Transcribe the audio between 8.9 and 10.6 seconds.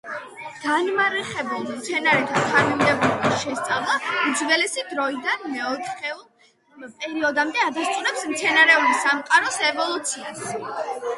სამყაროს ევოლუციას.